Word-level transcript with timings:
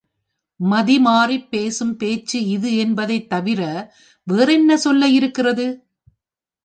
மதிமாறிப்பேசும் 0.59 1.91
பேச்சு 1.93 2.45
இது 2.47 2.77
என்பதைத் 2.77 3.29
தவிர, 3.29 3.61
வேறென்ன 4.27 4.77
சொல்ல 4.77 5.07
இருக்கிறது? 5.09 5.67